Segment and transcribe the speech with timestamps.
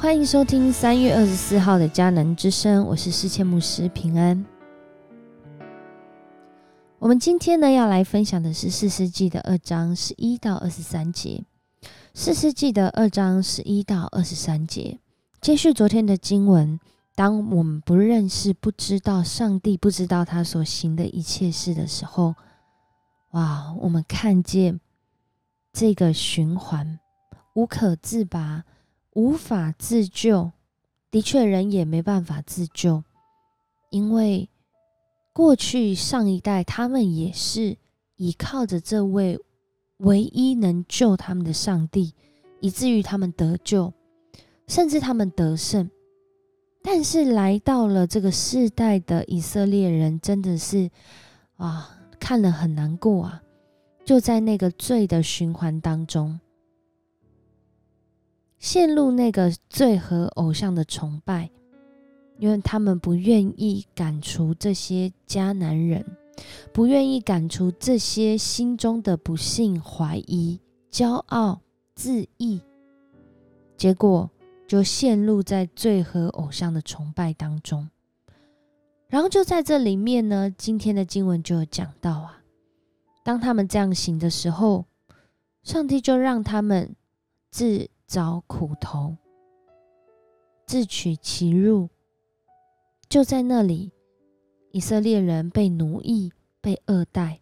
[0.00, 4.46] 欢迎收听三月二十四号的迦南之声，我是世谦牧师平安。
[7.00, 11.42] 我们今天呢要来分享的是四世纪的二章十一到二十三节。
[12.14, 15.00] 四世纪的二章十一到二十三节，
[15.40, 16.78] 接续昨天的经文。
[17.16, 22.36] 当我们不认识、不知道上帝，不知道他所行的一切事的时候，
[23.32, 24.78] 哇，我们看见
[25.72, 27.00] 这个循环
[27.54, 28.62] 无可自拔。
[29.18, 30.52] 无法自救，
[31.10, 33.02] 的确，人也没办法自救，
[33.90, 34.48] 因为
[35.32, 37.76] 过去上一代他们也是
[38.14, 39.36] 依靠着这位
[39.96, 42.14] 唯一能救他们的上帝，
[42.60, 43.92] 以至于他们得救，
[44.68, 45.90] 甚至他们得胜。
[46.80, 50.88] 但是来到了这个世代的以色列人，真的是
[51.56, 51.90] 啊，
[52.20, 53.42] 看了很难过啊，
[54.04, 56.38] 就在那个罪的循环当中。
[58.58, 61.48] 陷入那个罪和偶像的崇拜，
[62.38, 66.04] 因为他们不愿意赶除这些迦南人，
[66.72, 70.58] 不愿意赶除这些心中的不幸、怀疑、
[70.90, 71.60] 骄傲、
[71.94, 72.60] 自义，
[73.76, 74.28] 结果
[74.66, 77.88] 就陷入在罪和偶像的崇拜当中。
[79.08, 82.42] 然后就在这里面呢，今天的经文就有讲到啊，
[83.22, 84.84] 当他们这样行的时候，
[85.62, 86.96] 上帝就让他们
[87.52, 87.88] 自。
[88.08, 89.18] 遭苦头，
[90.66, 91.90] 自取其辱。
[93.06, 93.92] 就在那里，
[94.72, 97.40] 以色列人被奴役、被恶待。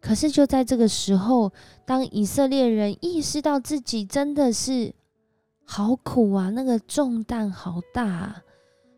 [0.00, 1.52] 可是就在这个时候，
[1.84, 4.94] 当以色列人意识到自己真的是
[5.66, 8.42] 好苦啊，那个重担好大，啊，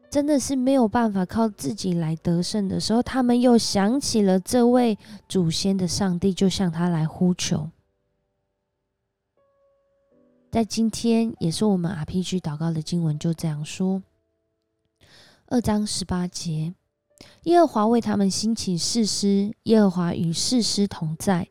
[0.08, 4.96] 真的是没有办法靠自己来得胜的时候，他们又想起了这位
[5.28, 7.68] 祖先的上帝，就向他来呼求。
[10.56, 14.02] 在今天，也是我们 RPG 祷告的经文，就这样说：
[15.48, 16.72] 二章十八节，
[17.42, 21.46] 耶和华为他们兴起士师，耶和华与士师同在，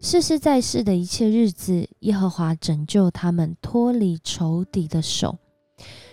[0.00, 5.38] 士师在世的一切日子，耶和华拯救他们脱离仇敌的手，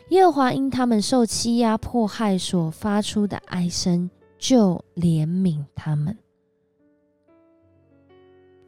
[0.09, 6.16] 耶和华因他们受欺压迫害所发出的哀声，就怜悯他们。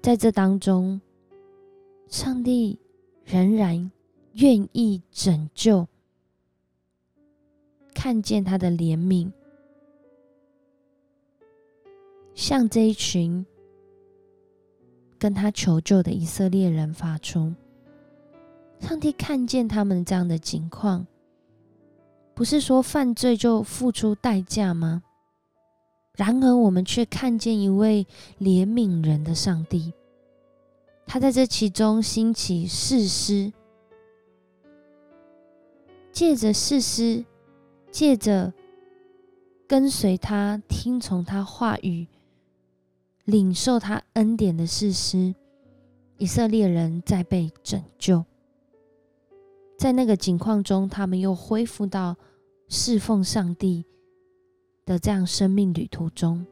[0.02, 1.00] 在这当中，
[2.08, 2.80] 上帝。
[3.32, 3.92] 仍然
[4.34, 5.88] 愿意拯救，
[7.94, 9.32] 看见他的怜悯，
[12.34, 13.46] 向这一群
[15.20, 17.54] 跟他求救的以色列人发出。
[18.80, 21.06] 上帝看见他们这样的情况，
[22.34, 25.04] 不是说犯罪就付出代价吗？
[26.16, 28.08] 然而，我们却看见一位
[28.40, 29.94] 怜悯人的上帝。
[31.12, 33.52] 他在这其中兴起誓师，
[36.12, 37.26] 借着誓师，
[37.90, 38.54] 借着
[39.68, 42.06] 跟随他、听从他话语、
[43.26, 45.34] 领受他恩典的誓师，
[46.20, 48.24] 以色列人在被拯救。
[49.80, 52.16] 在那个境况中，他们又恢复到
[52.68, 53.84] 侍奉上帝
[54.86, 56.46] 的这样生命旅途中。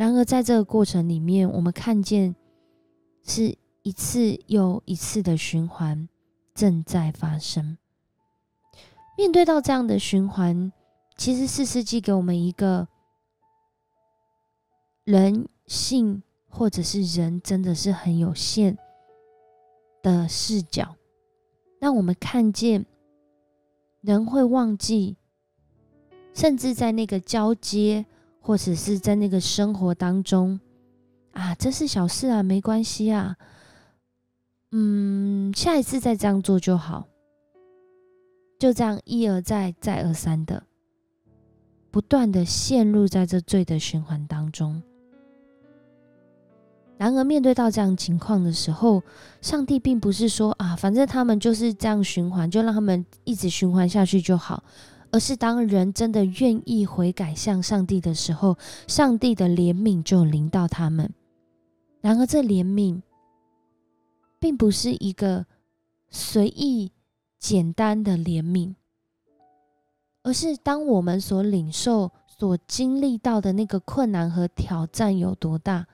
[0.00, 2.34] 然而，在这个过程里面，我们看见
[3.22, 6.08] 是一次又一次的循环
[6.54, 7.76] 正在发生。
[9.18, 10.72] 面对到这样的循环，
[11.18, 12.88] 其实四世纪给我们一个
[15.04, 18.78] 人性或者是人真的是很有限
[20.02, 20.96] 的视角，
[21.78, 22.86] 让我们看见
[24.00, 25.18] 人会忘记，
[26.32, 28.06] 甚至在那个交接。
[28.40, 30.58] 或者是在那个生活当中
[31.32, 33.36] 啊，这是小事啊，没关系啊，
[34.72, 37.06] 嗯，下一次再这样做就好，
[38.58, 40.64] 就这样一而再，再而三的，
[41.90, 44.82] 不断的陷入在这罪的循环当中。
[46.96, 49.02] 然而，面对到这样情况的时候，
[49.40, 54.62] 上帝并不是说啊，反正他们就是这样循环，就让他们一直循环下去就好。
[55.12, 61.12] 而是当人真的愿意悔改向上帝的时候，上帝的怜悯就临到他们。
[62.00, 63.02] 然而，这怜悯
[64.38, 65.46] 并不是一个
[66.08, 66.92] 随意
[67.38, 68.74] 简单的怜悯，
[70.22, 75.86] 而是当我们所领受、所经历到的那个困难和挑战有多大，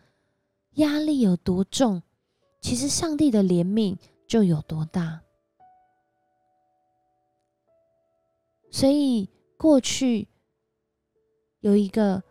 [0.74, 2.02] 压力有多重，
[2.60, 3.96] 其实上帝的怜悯
[4.28, 5.22] 就有多大。
[8.76, 10.28] 所以，过去
[11.60, 12.22] 有一个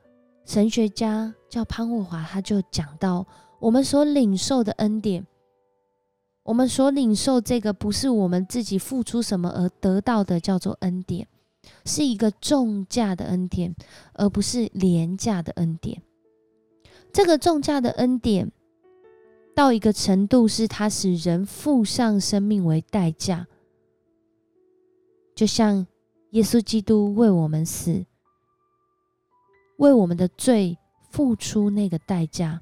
[0.46, 3.26] 神学家叫潘霍华，他就讲到，
[3.60, 5.26] 我们所领受的恩典，
[6.44, 11.28] 我们所领受这个不是我们自己付出什么而得到的，叫做恩典，
[11.84, 13.76] 是一个重价的恩典，
[14.14, 16.04] 而不是廉价的恩典。
[17.12, 18.52] 这个重价的恩典
[19.56, 23.48] 到一个程度，是它使人付上生命为代价，
[25.34, 25.88] 就像
[26.36, 28.06] 耶稣基督为我们死，
[29.78, 30.78] 为我们的罪
[31.10, 32.62] 付出那个代价，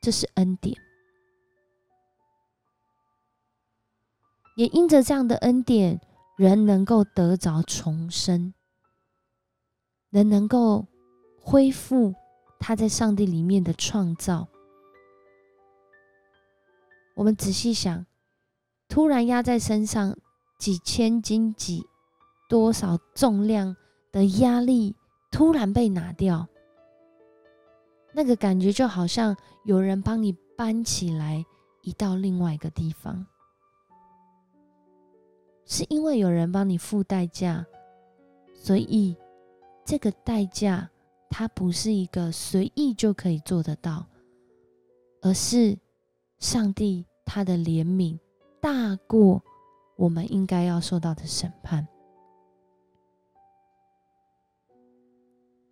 [0.00, 0.76] 这是恩典。
[4.54, 6.00] 也因着这样的恩典，
[6.36, 8.54] 人能够得着重生，
[10.10, 10.86] 人能够
[11.40, 12.14] 恢复
[12.60, 14.46] 他在上帝里面的创造。
[17.16, 18.06] 我们仔细想，
[18.88, 20.16] 突然压在身上
[20.60, 21.84] 几千斤、几
[22.48, 23.76] 多少重量
[24.10, 24.96] 的压力，
[25.30, 26.48] 突然被拿掉，
[28.12, 31.44] 那个感觉就好像有人帮你搬起来，
[31.82, 33.26] 移到另外一个地方。
[35.66, 37.66] 是因为有人帮你付代价，
[38.54, 39.14] 所以
[39.84, 40.88] 这个代价
[41.28, 44.06] 它不是一个随意就可以做得到，
[45.20, 45.76] 而是
[46.38, 48.18] 上帝他的怜悯
[48.62, 49.42] 大过
[49.96, 51.86] 我们应该要受到的审判。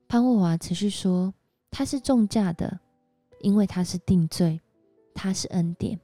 [0.08, 1.34] 潘霍华持续说，
[1.70, 2.78] 他是重价的，
[3.40, 4.60] 因为他是定罪，
[5.14, 5.98] 他是恩典，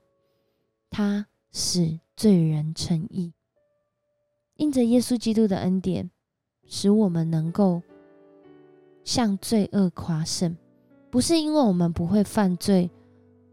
[0.90, 3.32] 他使罪人称义。
[4.56, 6.10] 因着耶稣基督的恩典，
[6.66, 7.82] 使我们能够
[9.04, 10.56] 向罪恶夸胜，
[11.10, 12.90] 不是因为我们不会犯罪，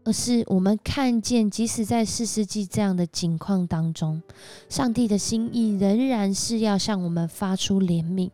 [0.04, 4.22] 而是我们看见，即使在四世纪这样的境况当中，
[4.68, 8.30] 上帝的心意仍然是要向我们发出怜悯。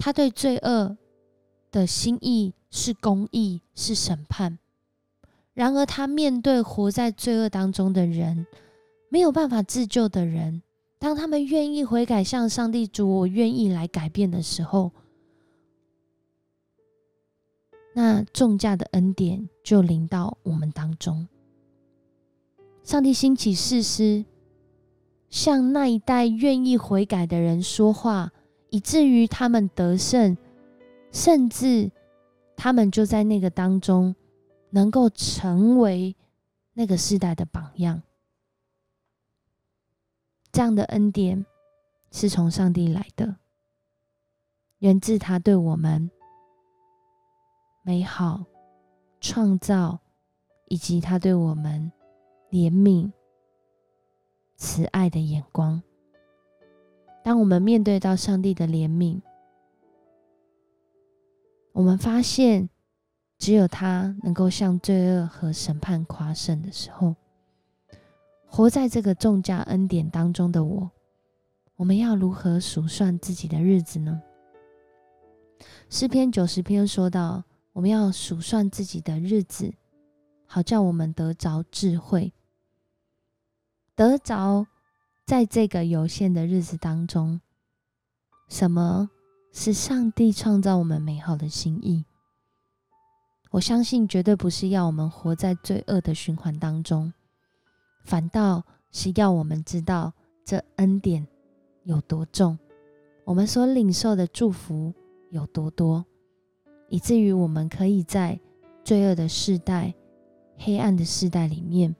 [0.00, 0.96] 他对罪恶
[1.70, 4.58] 的心意是公义，是审判。
[5.52, 8.46] 然而，他面对活在罪恶当中的人，
[9.10, 10.62] 没有办法自救的人。
[10.98, 14.90] 当他们愿意悔改，向上帝主，我愿意来改变的时候，
[17.92, 21.28] 那重价的恩典就临到我们当中。
[22.82, 24.24] 上帝兴起誓师，
[25.28, 28.32] 向那一代愿意悔改的人说话，
[28.70, 30.36] 以至于他们得胜，
[31.12, 31.90] 甚至
[32.56, 34.14] 他们就在那个当中，
[34.70, 36.14] 能够成为
[36.72, 38.02] 那个时代的榜样。
[40.52, 41.44] 这样的恩典
[42.10, 43.36] 是从上帝来的，
[44.78, 46.10] 源自他对我们
[47.82, 48.44] 美好
[49.20, 50.00] 创造，
[50.66, 51.92] 以及他对我们
[52.50, 53.12] 怜悯、
[54.56, 55.82] 慈爱的眼光。
[57.22, 59.20] 当我们面对到上帝的怜悯，
[61.72, 62.68] 我们发现
[63.38, 67.14] 只有他能够向罪恶和审判夸胜的时候。
[68.52, 70.90] 活在这个重价恩典当中的我，
[71.76, 74.20] 我们要如何数算自己的日子呢？
[75.88, 79.72] 诗篇九十篇说到，我们要数算自己的日子，
[80.46, 82.32] 好叫我们得着智慧，
[83.94, 84.66] 得着
[85.30, 87.40] 在这个有限的日子当中，
[88.48, 89.08] 什么
[89.52, 92.04] 是上帝创造我们美好的心意？
[93.52, 97.12] 我相信绝对不是要我们活在罪恶的循环当中。
[98.04, 100.12] 反倒是要我们知道
[100.44, 101.24] 这恩典
[101.84, 102.58] 有多重，
[103.24, 104.92] 我们所领受的祝福
[105.30, 106.04] 有多多，
[106.88, 108.40] 以至于我们可以在
[108.82, 109.94] 罪恶的世代、
[110.56, 111.94] 黑暗的世代里面，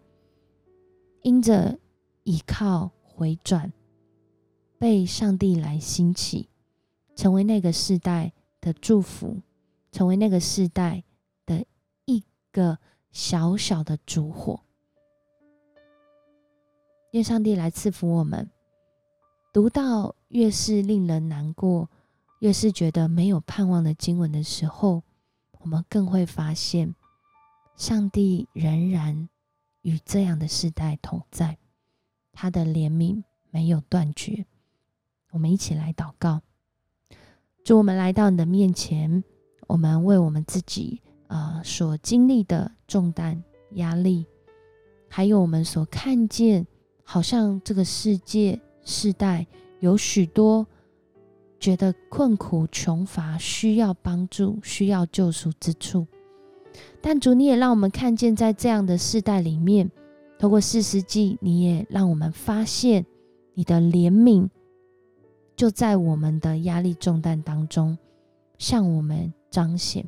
[1.22, 1.78] 因着
[2.24, 2.90] 依靠
[3.20, 3.70] 回转，
[4.78, 6.48] 被上帝来兴起，
[7.14, 9.42] 成为那个世代的祝福，
[9.92, 11.04] 成为那个世代
[11.44, 11.66] 的
[12.06, 12.78] 一个
[13.12, 14.62] 小小的烛火。
[17.10, 18.48] 愿上帝来赐福我们。
[19.52, 21.90] 读到越是令人难过，
[22.38, 25.02] 越是觉得没有盼望的经文的时候，
[25.58, 26.94] 我们更会发现，
[27.76, 29.28] 上帝仍然
[29.82, 31.58] 与这样的世代同在，
[32.40, 34.46] 他的怜悯没有断绝。
[35.30, 36.40] 我们一起来祷告，
[37.62, 39.22] 祝我们来到你的面前，
[39.66, 44.24] 我们为我们自己啊所经历的重担、压力，
[45.10, 46.66] 还有我们所看见。
[47.04, 49.46] 好像这个世界世代
[49.80, 50.66] 有许多
[51.58, 56.06] 觉得困苦穷乏，需要帮助、需要救赎之处。
[57.02, 59.90] 但主，你也让我们看见，在这样的世代里面，
[60.40, 63.04] 透过四世纪，你也让我们发现
[63.52, 64.48] 你的怜悯，
[65.54, 67.98] 就在我们的压力重担当中
[68.56, 70.02] 向我们彰显。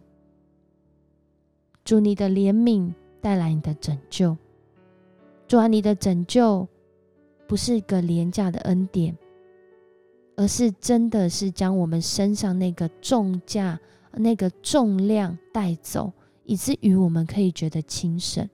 [1.85, 4.35] 主，你的怜悯带来你的拯救。
[5.47, 6.67] 主啊，你的拯救
[7.47, 9.15] 不是一个廉价的恩典，
[10.35, 13.79] 而是真的是将我们身上那个重价、
[14.13, 16.11] 那个重量带走，
[16.45, 18.49] 以至于我们可以觉得轻省。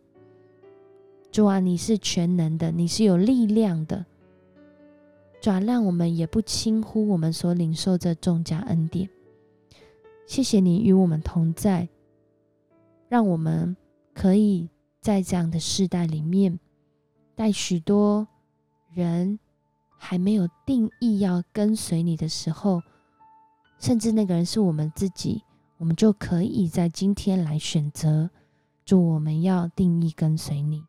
[1.39, 4.05] 主啊，你是全能的，你是有力量的。
[5.41, 9.09] 主啊，让我们也不轻忽我们所领受这重加恩典。
[10.27, 11.89] 谢谢你与我们同在，
[13.09, 13.77] 让我们
[14.13, 14.69] 可以
[15.01, 16.59] 在这样的世代里面，
[17.37, 18.27] 带许多
[18.93, 19.39] 人
[19.97, 22.83] 还没有定义要跟随你的时候，
[23.79, 25.45] 甚至那个人是我们自己，
[25.77, 28.29] 我们就可以在今天来选择，
[28.85, 30.83] 祝我们要定义跟随你。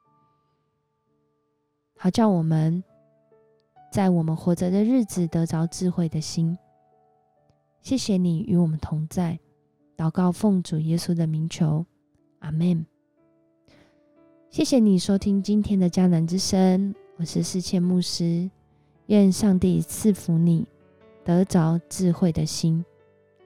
[2.02, 2.82] 好叫我们
[3.92, 6.58] 在我们活着的日子得着智慧的心。
[7.82, 9.38] 谢谢你与我们同在，
[9.98, 11.86] 祷告奉主耶稣的名求，
[12.40, 12.86] 阿门。
[14.50, 18.50] 谢谢你收听今天的迦南之声，我是世谦牧师。
[19.08, 20.66] 愿上帝赐福你，
[21.26, 22.86] 得着智慧的心，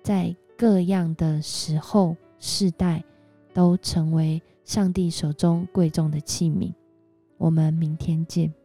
[0.03, 3.03] 在各样的时候、世代，
[3.51, 6.72] 都成为上帝手中贵重的器皿。
[7.43, 8.62] 我们明天见。